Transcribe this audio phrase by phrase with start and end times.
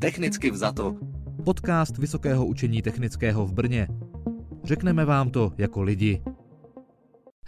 [0.00, 0.96] Technicky vzato.
[1.44, 3.88] Podcast Vysokého učení technického v Brně.
[4.64, 6.22] Řekneme vám to jako lidi.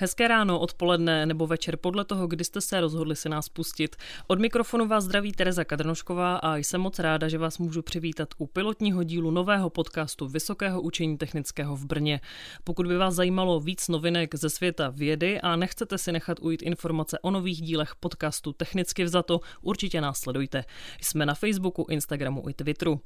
[0.03, 3.97] Hezké ráno, odpoledne nebo večer podle toho, kdy jste se rozhodli si nás pustit.
[4.27, 8.47] Od mikrofonu vás zdraví Tereza Kadrnošková a jsem moc ráda, že vás můžu přivítat u
[8.47, 12.21] pilotního dílu nového podcastu Vysokého učení technického v Brně.
[12.65, 17.19] Pokud by vás zajímalo víc novinek ze světa vědy a nechcete si nechat ujít informace
[17.19, 20.64] o nových dílech podcastu Technicky vzato, určitě následujte.
[21.01, 23.01] Jsme na Facebooku, Instagramu i Twitteru.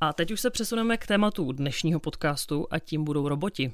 [0.00, 3.72] A teď už se přesuneme k tématu dnešního podcastu a tím budou roboti.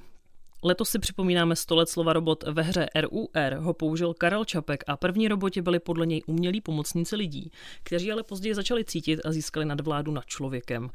[0.67, 4.97] Letos si připomínáme 100 let slova robot ve hře RUR ho použil Karel Čapek a
[4.97, 7.51] první roboti byli podle něj umělí pomocníci lidí,
[7.83, 10.91] kteří ale později začali cítit a získali nadvládu nad člověkem.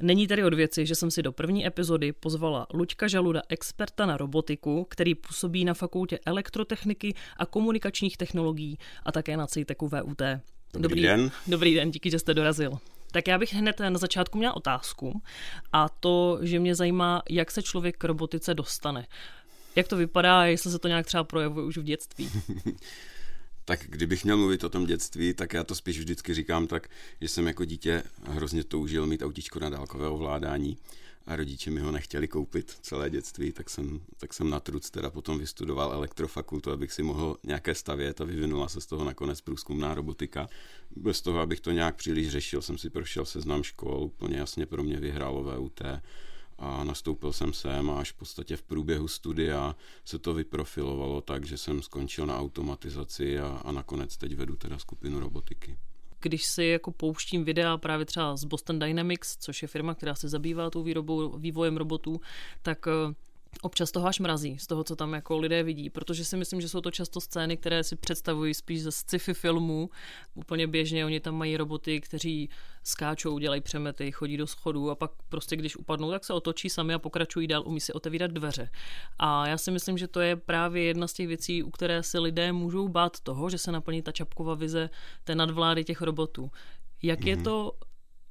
[0.00, 4.16] Není tedy od věci, že jsem si do první epizody pozvala Luďka Žaluda, experta na
[4.16, 10.22] robotiku, který působí na fakultě elektrotechniky a komunikačních technologií a také na CITECu VUT.
[10.72, 11.30] Dobrý, dobrý den.
[11.46, 12.72] Dobrý den, díky, že jste dorazil.
[13.14, 15.22] Tak já bych hned na začátku měla otázku
[15.72, 19.06] a to, že mě zajímá, jak se člověk k robotice dostane.
[19.76, 22.30] Jak to vypadá, jestli se to nějak třeba projevuje už v dětství?
[23.64, 26.88] tak kdybych měl mluvit o tom dětství, tak já to spíš vždycky říkám tak,
[27.20, 30.76] že jsem jako dítě hrozně toužil mít autíčko na dálkové ovládání
[31.26, 35.10] a rodiče mi ho nechtěli koupit celé dětství, tak jsem, tak jsem na truc teda
[35.10, 39.94] potom vystudoval elektrofakultu, abych si mohl nějaké stavět a vyvinula se z toho nakonec průzkumná
[39.94, 40.48] robotika.
[40.96, 44.82] Bez toho, abych to nějak příliš řešil, jsem si prošel seznam škol, úplně jasně pro
[44.82, 45.82] mě vyhrálo VUT
[46.58, 51.44] a nastoupil jsem sem a až v podstatě v průběhu studia se to vyprofilovalo tak,
[51.44, 55.78] že jsem skončil na automatizaci a, a nakonec teď vedu teda skupinu robotiky
[56.24, 60.28] když si jako pouštím videa právě třeba z Boston Dynamics, což je firma, která se
[60.28, 62.20] zabývá tou výrobou, vývojem robotů,
[62.62, 63.14] tak eh,
[63.62, 66.68] občas toho až mrazí z toho, co tam jako lidé vidí, protože si myslím, že
[66.68, 69.90] jsou to často scény, které si představují spíš ze sci-fi filmů.
[70.34, 72.48] Úplně běžně oni tam mají roboty, kteří
[72.84, 76.94] skáčou, dělají přemety, chodí do schodů a pak prostě když upadnou, tak se otočí sami
[76.94, 78.70] a pokračují dál, umí si otevírat dveře.
[79.18, 82.18] A já si myslím, že to je právě jedna z těch věcí, u které si
[82.18, 84.90] lidé můžou bát toho, že se naplní ta čapková vize
[85.24, 86.50] té nadvlády těch robotů.
[87.02, 87.26] Jak mm-hmm.
[87.26, 87.44] je mhm.
[87.44, 87.72] to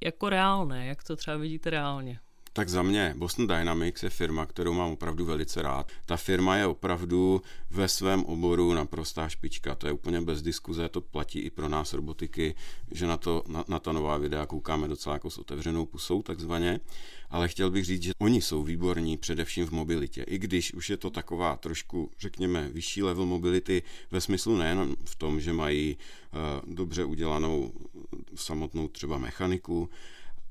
[0.04, 2.20] jako reálné, jak to třeba vidíte reálně?
[2.56, 5.92] Tak za mě Boston Dynamics je firma, kterou mám opravdu velice rád.
[6.06, 9.74] Ta firma je opravdu ve svém oboru naprostá špička.
[9.74, 12.54] To je úplně bez diskuze, to platí i pro nás robotiky,
[12.90, 16.80] že na, to, na, na ta nová videa koukáme docela jako s otevřenou pusou takzvaně.
[17.30, 20.22] Ale chtěl bych říct, že oni jsou výborní především v mobilitě.
[20.22, 25.16] I když už je to taková trošku, řekněme, vyšší level mobility ve smyslu nejen v
[25.16, 27.72] tom, že mají uh, dobře udělanou
[28.34, 29.88] samotnou třeba mechaniku,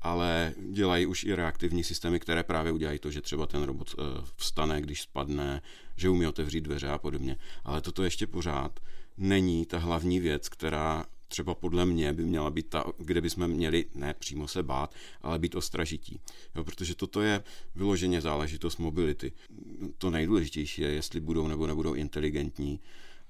[0.04, 4.02] ale dělají už i reaktivní systémy, které právě udělají to, že třeba ten robot eh,
[4.36, 5.62] vstane, když spadne,
[5.96, 7.36] že umí otevřít dveře a podobně.
[7.64, 8.80] Ale toto ještě pořád
[9.16, 13.86] není ta hlavní věc, která třeba podle mě by měla být ta, kde bychom měli
[13.94, 16.20] ne přímo se bát, ale být ostražití.
[16.54, 17.42] Jo, protože toto je
[17.74, 19.32] vyloženě záležitost mobility.
[19.98, 22.80] To nejdůležitější je, jestli budou nebo nebudou inteligentní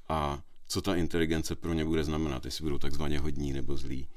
[0.09, 4.09] a co ta inteligence pro ně bude znamenat, jestli budou takzvaně hodní nebo zlí.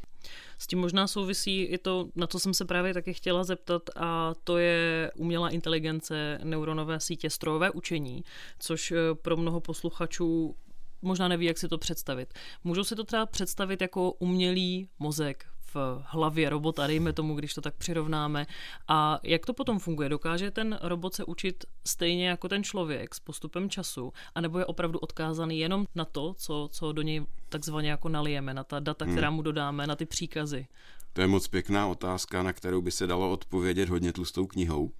[0.57, 4.33] S tím možná souvisí i to, na co jsem se právě taky chtěla zeptat, a
[4.43, 8.23] to je umělá inteligence, neuronové sítě, strojové učení,
[8.59, 10.55] což eh, pro mnoho posluchačů
[11.01, 12.33] možná neví, jak si to představit.
[12.63, 17.61] Můžou si to třeba představit jako umělý mozek v hlavě robota, dejme tomu, když to
[17.61, 18.47] tak přirovnáme.
[18.87, 20.09] A jak to potom funguje?
[20.09, 24.99] Dokáže ten robot se učit stejně jako ten člověk s postupem času, anebo je opravdu
[24.99, 29.13] odkázaný jenom na to, co, co do něj takzvaně jako nalijeme, na ta data, hmm.
[29.13, 30.67] která mu dodáme, na ty příkazy?
[31.13, 34.91] To je moc pěkná otázka, na kterou by se dalo odpovědět hodně tlustou knihou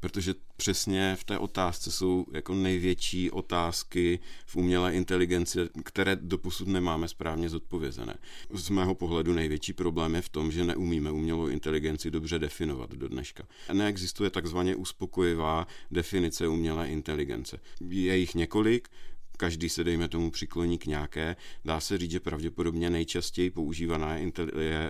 [0.00, 7.08] protože přesně v té otázce jsou jako největší otázky v umělé inteligenci, které doposud nemáme
[7.08, 8.18] správně zodpovězené.
[8.54, 13.08] Z mého pohledu největší problém je v tom, že neumíme umělou inteligenci dobře definovat do
[13.08, 13.44] dneška.
[13.72, 17.60] Neexistuje takzvaně uspokojivá definice umělé inteligence.
[17.90, 18.88] Je jich několik,
[19.38, 21.36] každý se, dejme tomu, přikloní k nějaké.
[21.64, 24.32] Dá se říct, že pravděpodobně nejčastěji používaná je,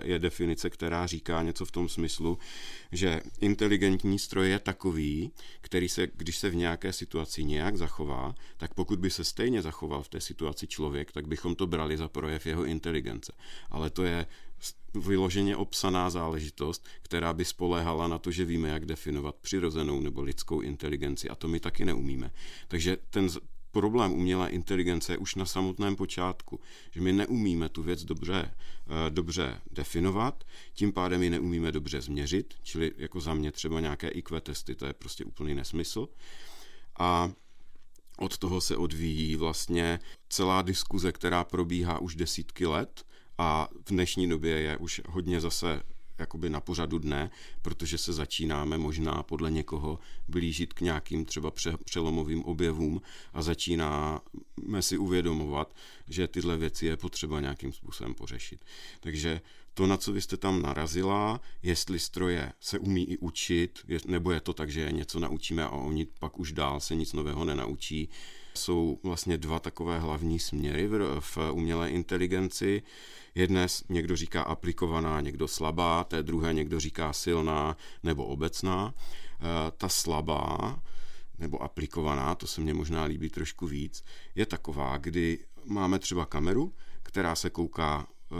[0.03, 2.37] je, definice, která říká něco v tom smyslu,
[2.91, 5.31] že inteligentní stroj je takový,
[5.61, 10.03] který se, když se v nějaké situaci nějak zachová, tak pokud by se stejně zachoval
[10.03, 13.33] v té situaci člověk, tak bychom to brali za projev jeho inteligence.
[13.69, 14.25] Ale to je
[14.93, 20.61] vyloženě obsaná záležitost, která by spoléhala na to, že víme, jak definovat přirozenou nebo lidskou
[20.61, 22.31] inteligenci a to my taky neumíme.
[22.67, 23.29] Takže ten,
[23.71, 26.59] problém umělé inteligence je už na samotném počátku,
[26.91, 30.43] že my neumíme tu věc dobře, eh, dobře definovat,
[30.73, 34.85] tím pádem ji neumíme dobře změřit, čili jako za mě třeba nějaké IQ testy, to
[34.85, 36.07] je prostě úplný nesmysl.
[36.99, 37.31] A
[38.17, 39.99] od toho se odvíjí vlastně
[40.29, 43.05] celá diskuze, která probíhá už desítky let
[43.37, 45.81] a v dnešní době je už hodně zase
[46.19, 47.31] jakoby na pořadu dne,
[47.61, 51.51] protože se začínáme možná podle někoho blížit k nějakým třeba
[51.85, 53.01] přelomovým objevům
[53.33, 54.21] a začínáme
[54.79, 55.75] si uvědomovat,
[56.07, 58.65] že tyhle věci je potřeba nějakým způsobem pořešit.
[58.99, 59.41] Takže
[59.73, 64.39] to, na co vy jste tam narazila, jestli stroje se umí i učit, nebo je
[64.39, 68.09] to tak, že je něco naučíme a oni pak už dál se nic nového nenaučí,
[68.53, 72.83] jsou vlastně dva takové hlavní směry v, v umělé inteligenci.
[73.39, 78.93] Jedné někdo říká aplikovaná, někdo slabá, té druhé někdo říká silná nebo obecná.
[78.93, 80.79] E, ta slabá
[81.37, 84.03] nebo aplikovaná, to se mně možná líbí trošku víc,
[84.35, 88.35] je taková, kdy máme třeba kameru, která se kouká e,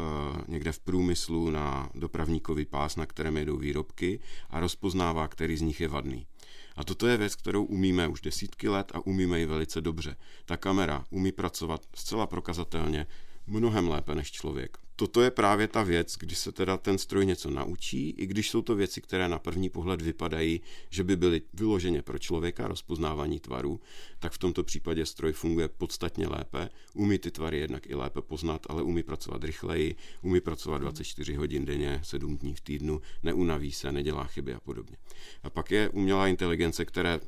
[0.47, 4.19] někde v průmyslu na dopravníkový pás, na kterém jedou výrobky
[4.49, 6.27] a rozpoznává, který z nich je vadný.
[6.75, 10.15] A toto je věc, kterou umíme už desítky let a umíme ji velice dobře.
[10.45, 13.07] Ta kamera umí pracovat zcela prokazatelně
[13.49, 14.77] mnohem lépe než člověk.
[14.99, 18.61] Toto je právě ta věc, kdy se teda ten stroj něco naučí, i když jsou
[18.61, 23.79] to věci, které na první pohled vypadají, že by byly vyloženě pro člověka rozpoznávání tvarů,
[24.19, 28.65] tak v tomto případě stroj funguje podstatně lépe, umí ty tvary jednak i lépe poznat,
[28.69, 33.91] ale umí pracovat rychleji, umí pracovat 24 hodin denně, 7 dní v týdnu, neunaví se,
[33.91, 34.97] nedělá chyby a podobně.
[35.43, 37.19] A pak je umělá inteligence, které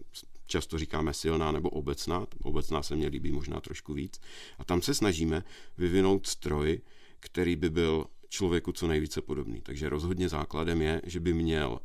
[0.51, 4.19] často říkáme silná nebo obecná, obecná se mně líbí možná trošku víc,
[4.59, 5.44] a tam se snažíme
[5.77, 6.81] vyvinout stroj,
[7.19, 9.62] který by byl člověku co nejvíce podobný.
[9.62, 11.80] Takže rozhodně základem je, že by měl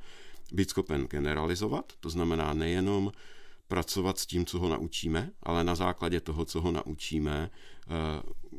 [0.52, 3.12] být schopen generalizovat, to znamená nejenom
[3.68, 7.90] pracovat s tím, co ho naučíme, ale na základě toho, co ho naučíme, eh,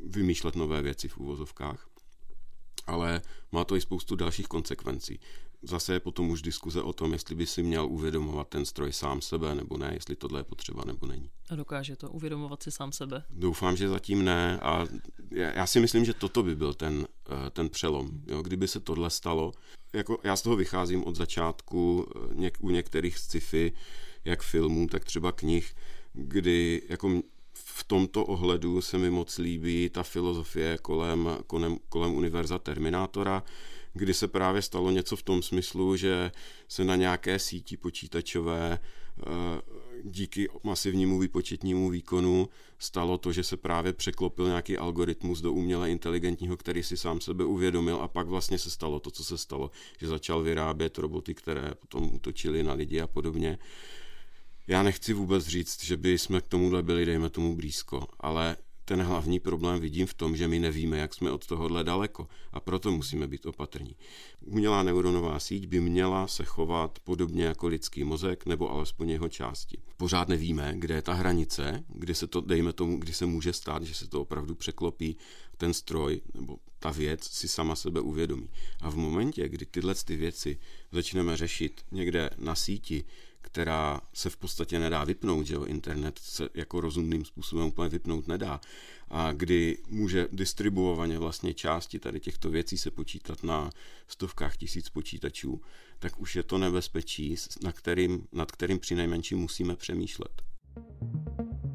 [0.04, 1.88] vymýšlet nové věci v úvozovkách.
[2.88, 5.20] Ale má to i spoustu dalších konsekvencí
[5.62, 9.22] zase je potom už diskuze o tom, jestli by si měl uvědomovat ten stroj sám
[9.22, 11.30] sebe nebo ne, jestli tohle je potřeba nebo není.
[11.50, 13.24] A dokáže to uvědomovat si sám sebe?
[13.30, 14.86] Doufám, že zatím ne a
[15.32, 18.10] já si myslím, že toto by byl ten, eh, ten přelom.
[18.28, 18.42] Jo?
[18.42, 19.52] Kdyby se tohle stalo,
[19.94, 23.74] jako já z toho vycházím od začátku eh, něk, u některých sci-fi,
[24.26, 25.76] jak filmů, tak třeba knih,
[26.14, 27.22] kdy jako
[27.64, 33.44] v tomto ohledu se mi moc líbí ta filozofie kolem, kolem, kolem univerza Terminátora,
[33.94, 36.32] kdy se právě stalo něco v tom smyslu, že
[36.68, 39.24] se na nějaké síti počítačové eh,
[40.04, 42.50] díky masivnímu výpočetnímu výkonu
[42.80, 47.46] stalo to, že se právě překlopil nějaký algoritmus do uměle inteligentního, který si sám sebe
[47.46, 51.72] uvědomil a pak vlastně se stalo to, co se stalo, že začal vyrábět roboty, které
[51.80, 53.58] potom útočily na lidi a podobně.
[54.68, 59.02] Já nechci vůbec říct, že by jsme k tomuhle byli, dejme tomu blízko, ale ten
[59.02, 62.92] hlavní problém vidím v tom, že my nevíme, jak jsme od tohohle daleko a proto
[62.92, 63.96] musíme být opatrní.
[64.46, 69.78] Umělá neuronová síť by měla se chovat podobně jako lidský mozek nebo alespoň jeho části.
[69.98, 73.84] Pořád nevíme, kde je ta hranice, kdy se to, dejme tomu, kdy se může stát,
[73.84, 75.18] že se to opravdu překlopí,
[75.58, 78.50] ten stroj nebo ta věc si sama sebe uvědomí.
[78.82, 80.60] A v momentě, kdy tyhle ty věci
[80.92, 83.04] začneme řešit někde na síti,
[83.42, 88.28] která se v podstatě nedá vypnout, že jo, internet se jako rozumným způsobem úplně vypnout
[88.28, 88.60] nedá
[89.10, 93.70] a kdy může distribuovaně vlastně části tady těchto věcí se počítat na
[94.08, 95.62] stovkách tisíc počítačů,
[96.00, 100.42] tak už je to nebezpečí, na kterým, nad kterým při nejmenším musíme přemýšlet.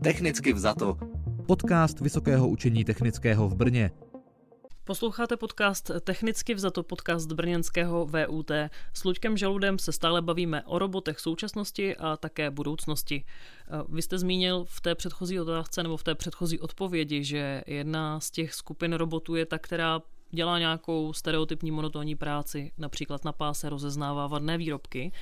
[0.02, 0.98] Technicky vzato.
[1.46, 3.90] Podcast Vysokého učení technického v Brně.
[4.84, 8.50] Posloucháte podcast Technicky vzato podcast brněnského VUT.
[8.92, 13.24] S Luďkem Žaludem se stále bavíme o robotech současnosti a také budoucnosti.
[13.88, 18.30] Vy jste zmínil v té předchozí otázce nebo v té předchozí odpovědi, že jedna z
[18.30, 24.26] těch skupin robotů je ta, která dělá nějakou stereotypní monotónní práci, například na páse rozeznává
[24.26, 25.12] vadné výrobky.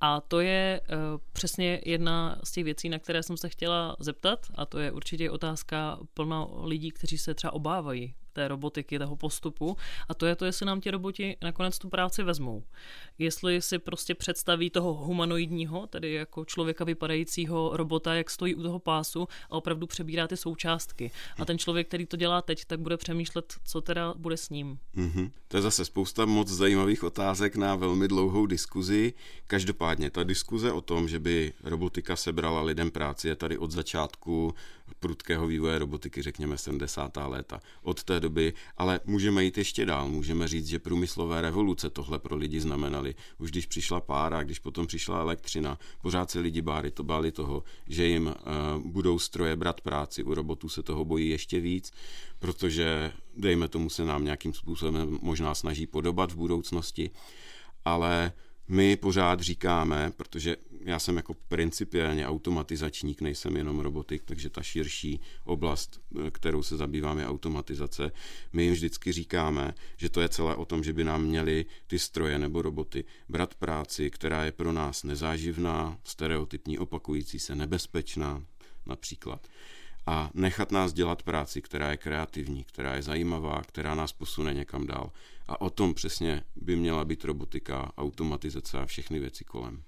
[0.00, 0.96] A to je uh,
[1.32, 5.30] přesně jedna z těch věcí, na které jsem se chtěla zeptat, a to je určitě
[5.30, 9.76] otázka plno lidí, kteří se třeba obávají té robotiky, toho postupu.
[10.08, 12.64] A to je to, jestli nám ti roboti nakonec tu práci vezmou.
[13.18, 18.78] Jestli si prostě představí toho humanoidního, tedy jako člověka vypadajícího robota, jak stojí u toho
[18.78, 21.10] pásu a opravdu přebírá ty součástky.
[21.38, 24.78] A ten člověk, který to dělá teď, tak bude přemýšlet, co teda bude s ním.
[24.96, 25.30] Mm-hmm.
[25.48, 29.12] To je zase spousta moc zajímavých otázek na velmi dlouhou diskuzi.
[29.46, 34.54] Každopádně ta diskuze o tom, že by robotika sebrala lidem práci, je tady od začátku
[34.98, 37.16] prudkého vývoje robotiky, řekněme 70.
[37.26, 37.60] léta.
[37.82, 40.08] Od té doby, ale můžeme jít ještě dál.
[40.08, 43.14] Můžeme říct, že průmyslové revoluce tohle pro lidi znamenaly.
[43.38, 47.62] Už když přišla pára, když potom přišla elektřina, pořád se lidi báli, to báli toho,
[47.86, 48.34] že jim uh,
[48.90, 50.24] budou stroje brát práci.
[50.24, 51.92] U robotů se toho bojí ještě víc,
[52.38, 57.10] protože, dejme tomu, se nám nějakým způsobem možná snaží podobat v budoucnosti.
[57.84, 58.32] Ale
[58.70, 65.20] My pořád říkáme, protože já jsem jako principiálně automatizačník, nejsem jenom robotik, takže ta širší
[65.44, 68.12] oblast, kterou se zabývám, je automatizace.
[68.52, 71.98] My jim vždycky říkáme, že to je celé o tom, že by nám měli ty
[71.98, 78.44] stroje nebo roboty brát práci, která je pro nás nezáživná, stereotypní, opakující se, nebezpečná
[78.86, 79.48] například
[80.06, 84.86] a nechat nás dělat práci, která je kreativní, která je zajímavá, která nás posune někam
[84.86, 85.12] dál.
[85.46, 89.82] A o tom přesně by měla být robotika, automatizace a všechny věci kolem.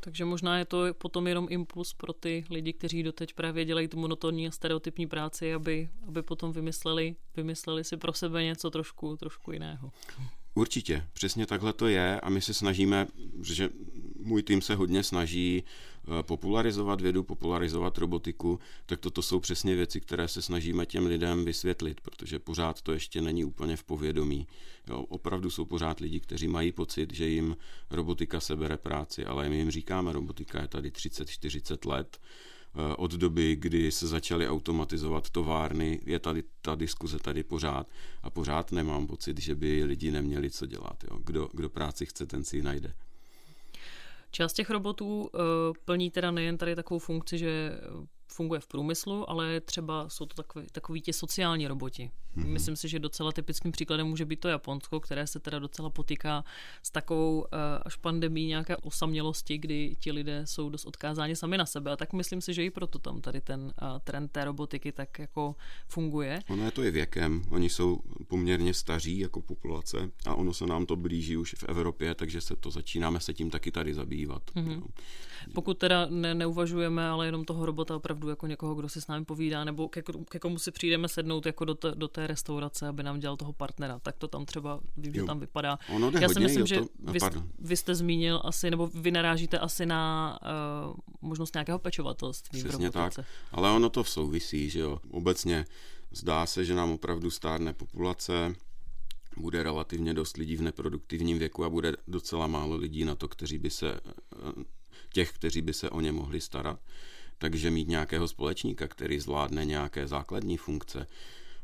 [0.00, 3.98] Takže možná je to potom jenom impuls pro ty lidi, kteří doteď právě dělají tu
[3.98, 9.52] monotonní a stereotypní práci, aby, aby potom vymysleli, vymysleli si pro sebe něco trošku, trošku
[9.52, 9.92] jiného.
[10.54, 13.06] Určitě, přesně takhle to je a my se snažíme,
[13.42, 13.70] že
[14.18, 20.00] můj tým se hodně snaží eh, popularizovat vědu, popularizovat robotiku, tak toto jsou přesně věci,
[20.00, 24.46] které se snažíme těm lidem vysvětlit, protože pořád to ještě není úplně v povědomí.
[24.88, 27.56] Jo, opravdu jsou pořád lidi, kteří mají pocit, že jim
[27.90, 32.20] robotika sebere práci, ale my jim říkáme, robotika je tady 30-40 let,
[32.74, 37.86] eh, od doby, kdy se začaly automatizovat továrny, je tady ta diskuze tady pořád
[38.22, 41.04] a pořád nemám pocit, že by lidi neměli co dělat.
[41.10, 41.18] Jo.
[41.24, 42.94] Kdo, kdo práci chce, ten si ji najde.
[44.30, 45.40] Část těch robotů uh,
[45.84, 47.80] plní teda nejen tady takovou funkci, že
[48.28, 52.10] funguje v průmyslu, ale třeba jsou to takový, takový ti sociální roboti.
[52.36, 52.46] Mm-hmm.
[52.46, 56.44] Myslím si, že docela typickým příkladem může být to Japonsko, které se teda docela potýká
[56.82, 57.46] s takovou uh,
[57.82, 61.90] až pandemí nějaké osamělosti, kdy ti lidé jsou dost odkázáni sami na sebe.
[61.92, 65.18] A tak myslím si, že i proto tam tady ten uh, trend té robotiky tak
[65.18, 65.56] jako
[65.88, 66.40] funguje.
[66.48, 67.42] Ono je to i věkem.
[67.50, 72.14] Oni jsou poměrně staří jako populace a ono se nám to blíží už v Evropě,
[72.14, 74.42] takže se to začínáme se tím taky tady zabývat.
[74.56, 74.82] Mm-hmm.
[75.54, 79.24] Pokud teda ne, neuvažujeme, ale jenom toho robota opravdu jako někoho, kdo si s námi
[79.24, 83.02] povídá, nebo ke, ke komu si přijdeme sednout jako do, te, do té restaurace, aby
[83.02, 85.78] nám dělal toho partnera, tak to tam třeba, vím, že tam vypadá.
[85.94, 87.12] Ono Já si myslím, že to...
[87.12, 87.18] vy,
[87.58, 92.64] vy jste zmínil asi, nebo vy narážíte asi na uh, možnost nějakého pečovatelství.
[92.64, 93.12] Přesně tak,
[93.52, 94.98] ale ono to souvisí, že jo.
[95.10, 95.64] Obecně
[96.10, 98.54] zdá se, že nám opravdu stárne populace,
[99.36, 103.58] bude relativně dost lidí v neproduktivním věku a bude docela málo lidí na to, kteří
[103.58, 104.64] by se eh,
[105.12, 106.80] těch, kteří by se o ně mohli starat.
[107.38, 111.06] Takže mít nějakého společníka, který zvládne nějaké základní funkce,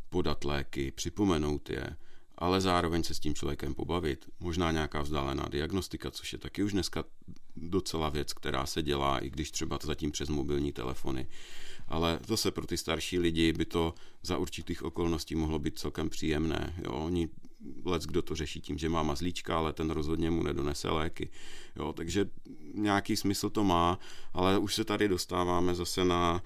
[0.09, 1.97] podat léky, připomenout je,
[2.39, 4.31] ale zároveň se s tím člověkem pobavit.
[4.41, 7.05] Možná nějaká vzdálená diagnostika, což je taky už dneska
[7.57, 11.27] docela věc, která se dělá, i když třeba zatím přes mobilní telefony.
[11.89, 16.75] Ale zase pro ty starší lidi by to za určitých okolností mohlo být celkem příjemné.
[16.85, 17.29] Jo, oni
[17.85, 21.31] lec kdo to řeší tím, že má mazlíčka, ale ten rozhodně mu nedonese léky.
[21.77, 22.31] Jo, takže
[22.75, 23.99] nějaký smysl to má,
[24.33, 26.43] ale už se tady dostáváme zase na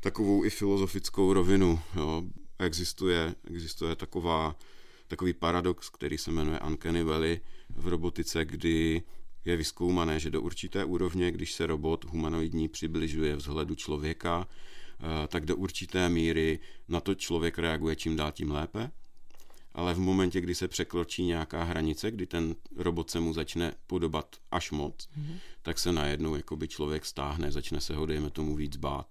[0.00, 1.80] takovou i filozofickou rovinu.
[1.96, 2.22] Jo.
[2.58, 4.56] Existuje, existuje taková,
[5.08, 7.40] takový paradox, který se jmenuje Uncanny Valley
[7.76, 9.02] v robotice, kdy
[9.44, 14.48] je vyskoumané, že do určité úrovně, když se robot humanoidní přibližuje vzhledu člověka,
[15.00, 18.90] eh, tak do určité míry na to člověk reaguje čím dál tím lépe,
[19.76, 24.36] ale v momentě, kdy se překročí nějaká hranice, kdy ten robot se mu začne podobat
[24.50, 25.38] až moc, mm-hmm.
[25.62, 29.06] tak se najednou jakoby člověk stáhne, začne se ho, dejme tomu, víc bát.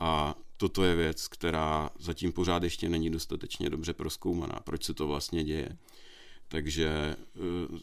[0.00, 4.60] A toto je věc, která zatím pořád ještě není dostatečně dobře proskoumaná.
[4.64, 5.76] Proč se to vlastně děje?
[6.48, 7.78] Takže, eh,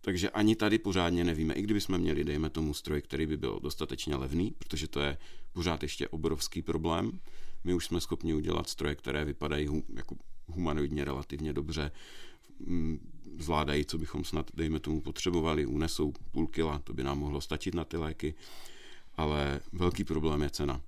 [0.00, 1.54] takže ani tady pořádně nevíme.
[1.54, 5.18] I kdybychom měli, dejme tomu, stroj, který by byl dostatečně levný, protože to je
[5.52, 7.20] pořád ještě obrovský problém.
[7.64, 11.92] My už jsme schopni udělat stroje, které vypadají jako humanoidně relativně dobře,
[12.58, 12.98] mm,
[13.38, 17.74] zvládají, co bychom snad, dejme tomu, potřebovali, unesou půl kila, to by nám mohlo stačit
[17.74, 18.34] na ty léky,
[19.16, 20.80] ale velký problém je cena.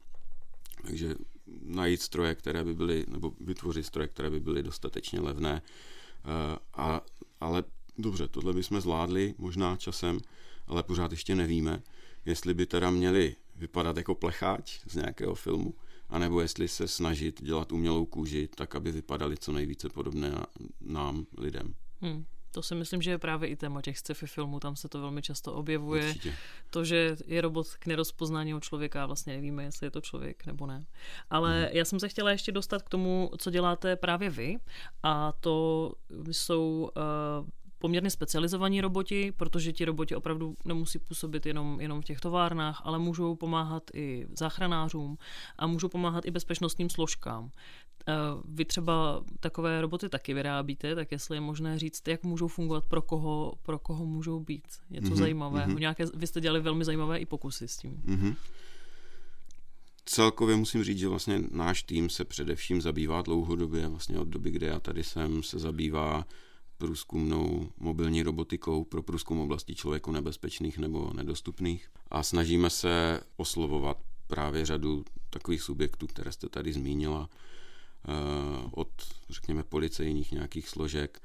[0.82, 1.14] Takže
[1.62, 7.00] najít stroje, které by byly, nebo vytvořit stroje, které by byly dostatečně levné, eh, a,
[7.40, 7.64] ale
[7.98, 10.20] dobře, tohle bychom zvládli možná časem,
[10.66, 11.82] ale pořád ještě nevíme,
[12.26, 15.74] jestli by teda měli vypadat jako plecháč z nějakého filmu,
[16.08, 20.32] anebo jestli se snažit dělat umělou kůži tak, aby vypadaly co nejvíce podobné
[20.80, 21.74] nám, lidem.
[22.00, 22.24] Hmm.
[22.50, 25.22] To si myslím, že je právě i téma těch sci-fi filmů, tam se to velmi
[25.22, 26.08] často objevuje.
[26.08, 26.34] Určitě.
[26.70, 30.66] To, že je robot k nerozpoznání člověka a vlastně nevíme, jestli je to člověk nebo
[30.66, 30.86] ne.
[31.30, 31.68] Ale hmm.
[31.72, 34.56] já jsem se chtěla ještě dostat k tomu, co děláte právě vy
[35.02, 35.92] a to
[36.30, 37.48] jsou uh,
[37.84, 42.98] poměrně specializovaní roboti, protože ti roboti opravdu nemusí působit jenom, jenom v těch továrnách, ale
[42.98, 45.18] můžou pomáhat i záchranářům
[45.58, 47.50] a můžou pomáhat i bezpečnostním složkám.
[48.08, 48.14] Eh,
[48.44, 53.02] vy třeba takové roboty taky vyrábíte, tak jestli je možné říct, jak můžou fungovat, pro
[53.02, 55.70] koho, pro koho můžou být něco mm-hmm, zajímavého.
[55.70, 55.80] Mm-hmm.
[55.80, 58.02] Nějaké, vy jste dělali velmi zajímavé i pokusy s tím.
[58.06, 58.36] Mm-hmm.
[60.04, 64.66] Celkově musím říct, že vlastně náš tým se především zabývá dlouhodobě, vlastně od doby, kdy
[64.66, 66.24] já tady jsem, se zabývá
[66.78, 74.66] průzkumnou mobilní robotikou pro průzkum oblasti člověku nebezpečných nebo nedostupných a snažíme se oslovovat právě
[74.66, 78.10] řadu takových subjektů, které jste tady zmínila, eh,
[78.70, 78.88] od,
[79.30, 81.22] řekněme, policejních nějakých složek,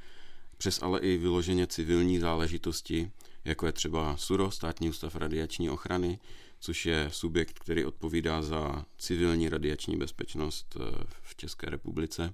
[0.58, 3.12] přes ale i vyloženě civilní záležitosti,
[3.46, 6.20] jako je třeba SURO, Státní ústav radiační ochrany,
[6.60, 12.34] což je subjekt, který odpovídá za civilní radiační bezpečnost eh, v České republice.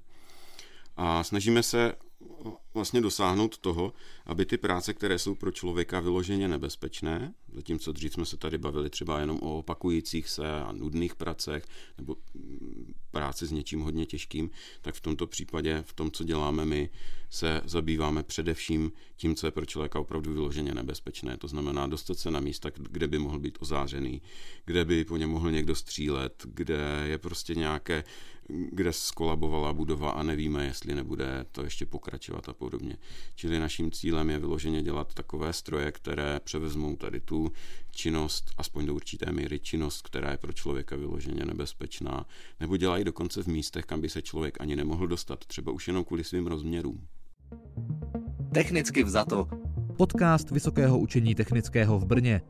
[0.97, 1.93] A snažíme se
[2.73, 3.93] vlastně dosáhnout toho,
[4.25, 8.89] aby ty práce, které jsou pro člověka vyloženě nebezpečné, zatímco dřív jsme se tady bavili
[8.89, 11.65] třeba jenom o opakujících se a nudných pracech
[11.97, 14.49] nebo mm, práci s něčím hodně těžkým,
[14.81, 16.89] tak v tomto případě, v tom, co děláme my,
[17.29, 21.37] se zabýváme především tím, co je pro člověka opravdu vyloženě nebezpečné.
[21.37, 24.21] To znamená dostat se na místa, kde by mohl být ozářený,
[24.65, 28.03] kde by po něm mohl někdo střílet, kde je prostě nějaké
[28.47, 32.14] kde skolabovala budova a nevíme, jestli nebude to ještě pokračovat
[32.47, 32.97] a podobně.
[33.35, 37.51] Čili naším cílem je vyloženě dělat takové stroje, které převezmou tady tu
[37.91, 42.25] činnost, aspoň do určité míry činnost, která je pro člověka vyloženě nebezpečná,
[42.59, 46.03] nebo dělají dokonce v místech, kam by se člověk ani nemohl dostat, třeba už jenom
[46.03, 47.07] kvůli svým rozměrům.
[48.53, 49.47] Technicky vzato.
[49.97, 52.41] Podcast Vysokého učení technického v Brně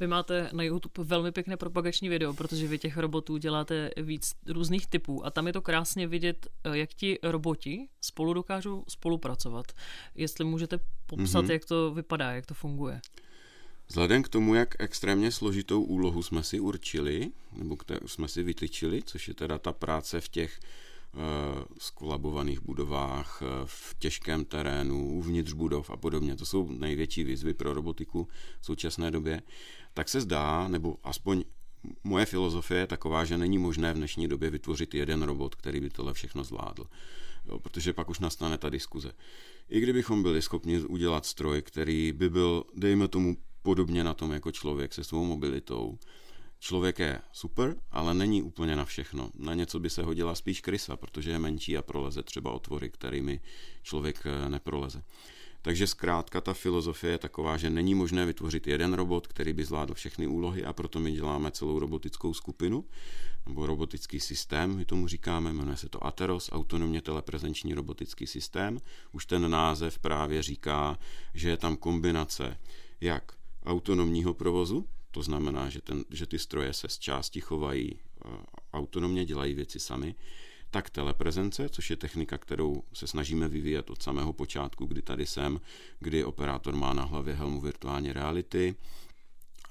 [0.00, 4.86] vy máte na YouTube velmi pěkné propagační video, protože vy těch robotů děláte víc různých
[4.86, 9.66] typů a tam je to krásně vidět, eh, jak ti roboti spolu dokážou spolupracovat.
[10.14, 11.52] Jestli můžete popsat, mm-hmm.
[11.52, 13.00] jak to vypadá, jak to funguje.
[13.88, 17.76] Vzhledem k tomu, jak extrémně složitou úlohu jsme si určili, nebo
[18.06, 20.60] jsme si vytyčili, což je teda ta práce v těch
[21.78, 26.36] skolabovaných budovách, eh, v těžkém terénu, uvnitř budov a podobně.
[26.36, 28.28] To jsou největší výzvy pro robotiku
[28.60, 29.42] v současné době.
[29.94, 31.44] Tak se zdá, nebo aspoň
[32.04, 35.90] moje filozofie je taková, že není možné v dnešní době vytvořit jeden robot, který by
[35.90, 36.86] tohle všechno zvládl.
[37.46, 39.12] Jo, protože pak už nastane ta diskuze.
[39.68, 44.52] I kdybychom byli schopni udělat stroj, který by byl, dejme tomu, podobně na tom jako
[44.52, 45.98] člověk se svou mobilitou,
[46.60, 49.30] Člověk je super, ale není úplně na všechno.
[49.38, 53.40] Na něco by se hodila spíš krysa, protože je menší a proleze třeba otvory, kterými
[53.82, 55.02] člověk eh, neproleze.
[55.62, 59.94] Takže zkrátka ta filozofie je taková, že není možné vytvořit jeden robot, který by zvládl
[59.94, 62.84] všechny úlohy a proto my děláme celou robotickou skupinu
[63.46, 68.78] nebo robotický systém, my tomu říkáme, jmenuje se to Ateros, autonomně teleprezenční robotický systém.
[69.12, 70.98] Už ten název právě říká,
[71.34, 72.56] že je tam kombinace
[73.00, 73.32] jak
[73.64, 78.28] autonomního provozu, to znamená, že, ten, že ty stroje se z části chovají eh,
[78.72, 80.14] autonomně, dělají věci sami,
[80.70, 85.60] tak teleprezence, což je technika, kterou se snažíme vyvíjet od samého počátku, kdy tady jsem,
[86.00, 88.74] kdy operátor má na hlavě helmu virtuální reality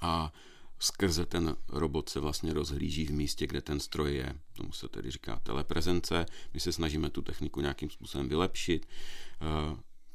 [0.00, 0.32] a
[0.78, 4.34] skrze ten robot se vlastně rozhlíží v místě, kde ten stroj je.
[4.52, 6.26] Tomu se tedy říká teleprezence.
[6.54, 8.88] My se snažíme tu techniku nějakým způsobem vylepšit.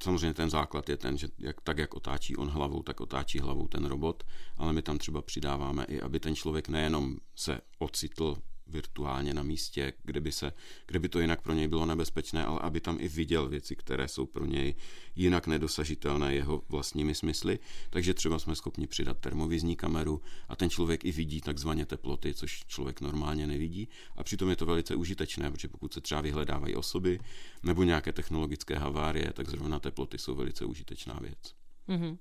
[0.03, 3.67] Samozřejmě ten základ je ten, že jak, tak, jak otáčí on hlavou, tak otáčí hlavou
[3.67, 4.23] ten robot,
[4.57, 9.93] ale my tam třeba přidáváme i, aby ten člověk nejenom se ocitl virtuálně na místě,
[10.03, 10.53] kde by, se,
[10.85, 14.07] kde by to jinak pro něj bylo nebezpečné, ale aby tam i viděl věci, které
[14.07, 14.75] jsou pro něj
[15.15, 17.59] jinak nedosažitelné jeho vlastními smysly.
[17.89, 22.65] Takže třeba jsme schopni přidat termovizní kameru a ten člověk i vidí takzvaně teploty, což
[22.67, 23.89] člověk normálně nevidí.
[24.15, 27.19] A přitom je to velice užitečné, protože pokud se třeba vyhledávají osoby
[27.63, 31.55] nebo nějaké technologické havárie, tak zrovna teploty jsou velice užitečná věc.
[31.89, 32.17] Mm-hmm.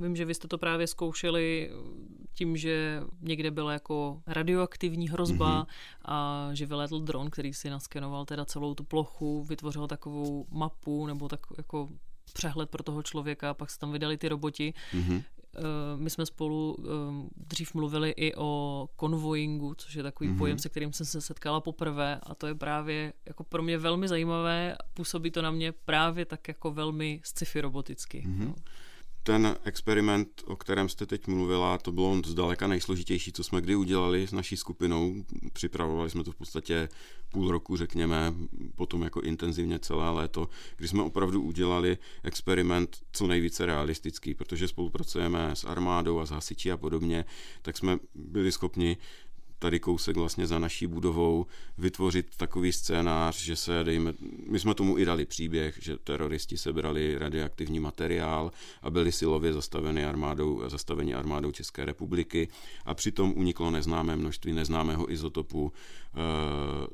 [0.00, 1.70] Vím, že vy jste to právě zkoušeli
[2.34, 5.66] tím, že někde byla jako radioaktivní hrozba mm-hmm.
[6.04, 11.28] a že vyletl dron, který si naskenoval teda celou tu plochu, vytvořil takovou mapu nebo
[11.28, 11.88] tak jako
[12.32, 14.74] přehled pro toho člověka, pak se tam vydali ty roboti.
[14.92, 15.22] Mm-hmm.
[15.96, 20.38] My jsme spolu ehm, dřív mluvili i o konvojingu, což je takový mm-hmm.
[20.38, 24.08] pojem, se kterým jsem se setkala poprvé a to je právě jako pro mě velmi
[24.08, 24.76] zajímavé.
[24.94, 28.24] Působí to na mě právě tak jako velmi sci-fi roboticky.
[28.26, 28.46] Mm-hmm.
[28.46, 28.54] No
[29.26, 34.26] ten experiment, o kterém jste teď mluvila, to bylo zdaleka nejsložitější, co jsme kdy udělali
[34.26, 35.14] s naší skupinou.
[35.52, 36.88] Připravovali jsme to v podstatě
[37.32, 38.34] půl roku, řekněme,
[38.74, 45.50] potom jako intenzivně celé léto, kdy jsme opravdu udělali experiment co nejvíce realistický, protože spolupracujeme
[45.56, 47.24] s armádou a s hasiči a podobně,
[47.62, 48.96] tak jsme byli schopni
[49.58, 51.46] tady kousek vlastně za naší budovou
[51.78, 54.12] vytvořit takový scénář, že se dejme,
[54.48, 60.04] my jsme tomu i dali příběh, že teroristi sebrali radioaktivní materiál a byli silově zastaveni
[60.04, 62.48] armádou, zastaveni armádou České republiky
[62.84, 65.72] a přitom uniklo neznámé množství neznámého izotopu,
[66.14, 66.86] eh,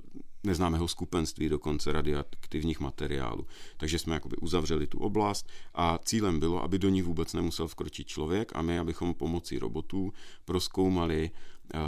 [0.44, 3.46] neznámého skupenství dokonce radioaktivních materiálů.
[3.76, 8.06] Takže jsme jakoby uzavřeli tu oblast a cílem bylo, aby do ní vůbec nemusel vkročit
[8.06, 10.12] člověk a my, abychom pomocí robotů
[10.44, 11.30] proskoumali
[11.74, 11.78] eh,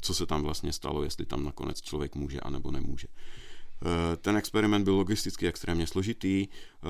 [0.00, 3.08] co se tam vlastně stalo, jestli tam nakonec člověk může anebo nemůže.
[3.84, 6.48] Eh, ten experiment byl logisticky extrémně složitý.
[6.48, 6.86] Eh,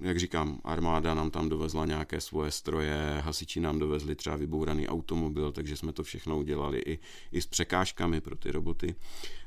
[0.00, 5.52] jak říkám, armáda nám tam dovezla nějaké svoje stroje, hasiči nám dovezli třeba vybouraný automobil,
[5.52, 6.98] takže jsme to všechno udělali i,
[7.32, 8.94] i s překážkami pro ty roboty.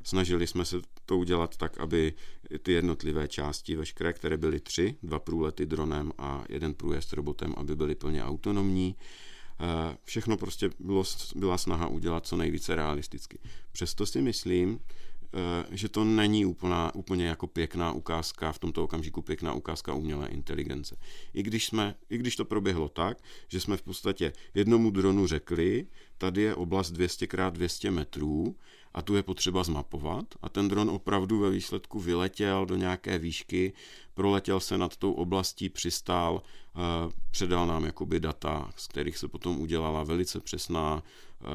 [0.03, 2.13] Snažili jsme se to udělat tak, aby
[2.61, 7.75] ty jednotlivé části, veškeré, které byly tři, dva průlety dronem a jeden průjezd robotem, aby
[7.75, 8.95] byly plně autonomní.
[10.03, 11.03] Všechno prostě bylo,
[11.35, 13.39] byla snaha udělat co nejvíce realisticky.
[13.71, 14.79] Přesto si myslím,
[15.33, 20.27] Eh, že to není úplná, úplně jako pěkná ukázka, v tomto okamžiku pěkná ukázka umělé
[20.27, 20.97] inteligence.
[21.33, 23.17] I když, jsme, I když to proběhlo tak,
[23.47, 28.55] že jsme v podstatě jednomu dronu řekli, tady je oblast 200 x 200 metrů
[28.97, 33.73] a tu je potřeba zmapovat a ten dron opravdu ve výsledku vyletěl do nějaké výšky,
[34.13, 36.41] proletěl se nad tou oblastí, přistál,
[36.75, 36.79] eh,
[37.31, 41.45] předal nám jakoby data, z kterých se potom udělala velice přesná eh,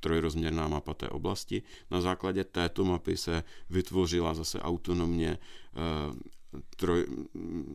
[0.00, 1.62] trojrozměrná mapa té oblasti.
[1.90, 6.34] Na základě této mapy se vytvořila zase autonomně eh,
[6.76, 7.06] troj,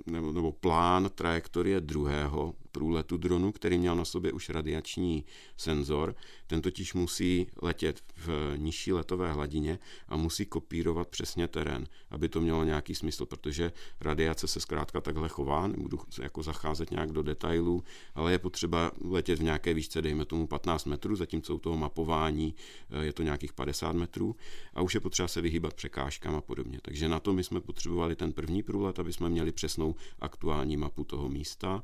[0.05, 5.25] nebo, nebo plán trajektorie druhého průletu dronu, který měl na sobě už radiační
[5.57, 6.15] senzor.
[6.47, 12.41] Ten totiž musí letět v nižší letové hladině a musí kopírovat přesně terén, aby to
[12.41, 17.83] mělo nějaký smysl, protože radiace se zkrátka takhle chová, nebudu jako zacházet nějak do detailů,
[18.15, 22.55] ale je potřeba letět v nějaké výšce, dejme tomu 15 metrů, zatímco u toho mapování
[22.89, 24.35] eh, je to nějakých 50 metrů
[24.73, 26.79] a už je potřeba se vyhýbat překážkám a podobně.
[26.81, 31.03] Takže na to my jsme potřebovali ten první průlet, aby jsme měli přesnou aktuální mapu
[31.03, 31.83] toho místa.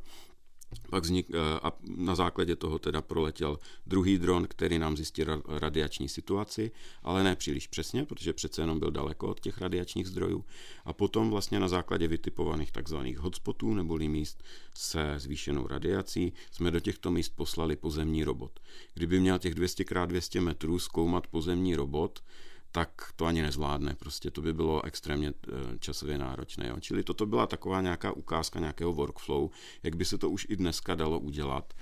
[0.90, 6.10] Pak vznik, eh, a na základě toho teda proletěl druhý dron, který nám zjistil radiační
[6.10, 6.72] situaci,
[7.04, 10.46] ale ne příliš přesně, protože přece jenom byl daleko od těch radiačních zdrojů.
[10.86, 16.80] A potom vlastně na základě vytipovaných takzvaných hotspotů neboli míst se zvýšenou radiací jsme do
[16.80, 18.60] těchto míst poslali pozemní robot.
[18.94, 22.24] Kdyby měl těch 200 x 200 metrů zkoumat pozemní robot,
[22.76, 23.96] tak to ani nezvládne.
[24.00, 26.68] Prostě to by bylo extrémně eh, časově náročné.
[26.68, 26.76] Jo.
[26.80, 29.50] Čili toto byla taková nějaká ukázka nějakého workflow,
[29.84, 31.74] jak by se to už i dneska dalo udělat.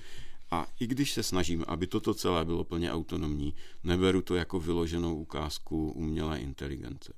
[0.51, 3.53] A i když se snažím, aby toto celé bylo plně autonomní,
[3.83, 7.13] neberu to jako vyloženou ukázku umělé inteligence.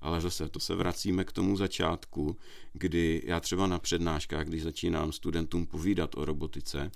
[0.00, 2.36] Ale zase to se vracíme k tomu začátku,
[2.72, 6.90] kdy já třeba na přednáškách, když začínám studentům povídat o robotice,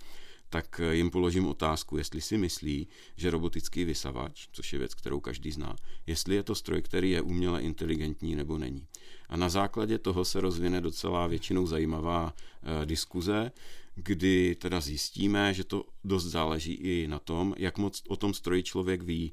[0.53, 5.21] tak eh, jim položím otázku, jestli si myslí, že robotický vysavač, což je věc, kterou
[5.21, 8.87] každý zná, jestli je to stroj, který je uměle inteligentní nebo není.
[9.29, 12.35] A na základě toho se rozvine docela většinou zajímavá
[12.83, 13.53] e, diskuze,
[13.95, 18.62] kdy teda zjistíme, že to dost záleží i na tom, jak moc o tom stroji
[18.62, 19.33] člověk ví.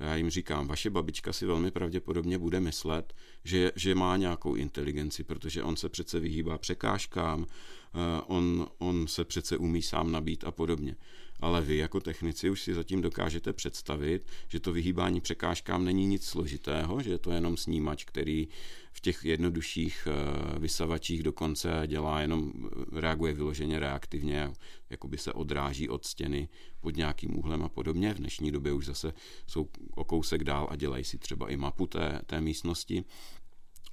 [0.00, 5.24] Já jim říkám, vaše babička si velmi pravděpodobně bude myslet, že, že má nějakou inteligenci,
[5.24, 7.46] protože on se přece vyhýbá překážkám,
[7.94, 10.96] Eh, on, on se přece umí sám nabít a podobně.
[11.40, 16.24] Ale vy jako technici už si zatím dokážete představit, že to vyhýbání překážkám není nic
[16.24, 18.48] složitého, že je to jenom snímač, který
[18.92, 24.50] v těch jednodušších eh, vysavačích dokonce dělá jenom, eh, reaguje vyloženě reaktivně,
[24.90, 26.48] jako by se odráží od stěny
[26.80, 28.14] pod nějakým úhlem a podobně.
[28.14, 29.12] V dnešní době už zase
[29.46, 33.04] jsou o kousek dál a dělají si třeba i mapu té, té místnosti.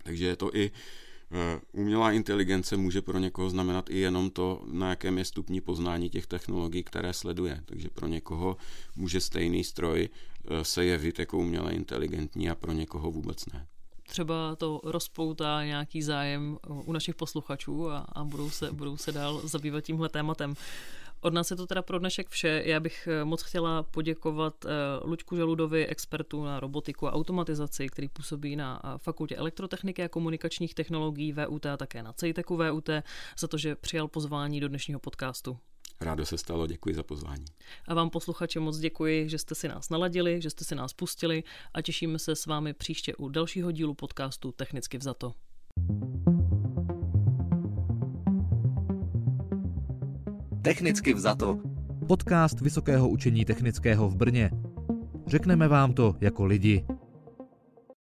[0.03, 0.71] Takže je to i
[1.71, 6.27] umělá inteligence může pro někoho znamenat i jenom to, na jakém je stupni poznání těch
[6.27, 7.61] technologií, které sleduje.
[7.65, 8.57] Takže pro někoho
[8.95, 13.67] může stejný stroj eh, se jevit jako uměle inteligentní a pro někoho vůbec ne
[14.07, 19.41] třeba to rozpoutá nějaký zájem u našich posluchačů a, a budou, se, budou se dál
[19.43, 20.55] zabývat tímhle tématem.
[21.25, 22.63] Od nás je to teda pro dnešek vše.
[22.65, 24.69] Já bych eh, moc chtěla poděkovat eh,
[25.03, 30.73] Lučku Žaludovi, expertu na robotiku a automatizaci, který působí na eh, Fakultě elektrotechniky a komunikačních
[30.73, 32.89] technologií VUT a také na CEITECu VUT,
[33.39, 35.57] za to, že přijal pozvání do dnešního podcastu.
[36.01, 37.45] Rádo se stalo, děkuji za pozvání.
[37.87, 41.43] A vám posluchači moc děkuji, že jste si nás naladili, že jste si nás pustili
[41.73, 45.33] a těšíme se s vámi příště u dalšího dílu podcastu Technicky vzato.
[50.65, 51.59] Technicky vzato.
[52.07, 54.51] Podcast Vysokého učení technického v Brně.
[55.27, 56.85] Řekneme vám to jako lidi.